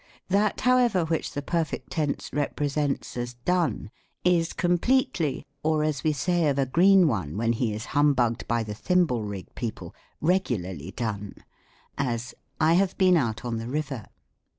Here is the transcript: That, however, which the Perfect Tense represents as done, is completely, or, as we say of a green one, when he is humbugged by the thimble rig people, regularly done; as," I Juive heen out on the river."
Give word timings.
That, 0.29 0.61
however, 0.61 1.05
which 1.05 1.31
the 1.33 1.43
Perfect 1.43 1.91
Tense 1.91 2.31
represents 2.33 3.15
as 3.17 3.35
done, 3.45 3.91
is 4.23 4.51
completely, 4.51 5.45
or, 5.61 5.83
as 5.83 6.03
we 6.03 6.11
say 6.11 6.47
of 6.49 6.57
a 6.57 6.65
green 6.65 7.07
one, 7.07 7.37
when 7.37 7.53
he 7.53 7.71
is 7.71 7.85
humbugged 7.93 8.47
by 8.47 8.63
the 8.63 8.73
thimble 8.73 9.21
rig 9.21 9.53
people, 9.53 9.93
regularly 10.19 10.89
done; 10.89 11.35
as," 11.99 12.33
I 12.59 12.77
Juive 12.77 12.95
heen 12.97 13.15
out 13.15 13.45
on 13.45 13.57
the 13.57 13.67
river." 13.67 14.07